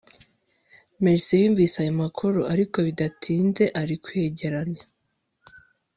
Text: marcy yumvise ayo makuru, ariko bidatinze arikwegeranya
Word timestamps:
marcy 1.03 1.35
yumvise 1.41 1.75
ayo 1.83 1.93
makuru, 2.01 2.39
ariko 2.53 2.77
bidatinze 2.87 3.63
arikwegeranya 3.81 4.83